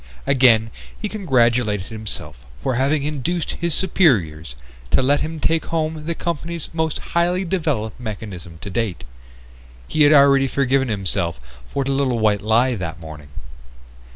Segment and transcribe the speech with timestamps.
[0.25, 4.55] Again he congratulated himself for having induced his superiors
[4.89, 9.03] to let him take home the company's most highly developed mechanism to date.
[9.87, 13.27] He had already forgiven himself for the little white lie that morning.